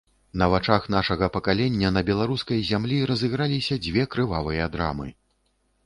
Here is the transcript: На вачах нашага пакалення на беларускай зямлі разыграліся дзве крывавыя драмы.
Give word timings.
На 0.41 0.45
вачах 0.53 0.87
нашага 0.95 1.27
пакалення 1.35 1.93
на 1.97 2.03
беларускай 2.09 2.65
зямлі 2.73 2.97
разыграліся 3.13 3.81
дзве 3.85 4.11
крывавыя 4.17 4.63
драмы. 4.79 5.07